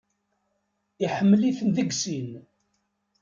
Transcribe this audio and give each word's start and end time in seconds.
Iḥemmel-iten 1.05 1.69
deg 1.75 1.89
sin. 2.01 2.31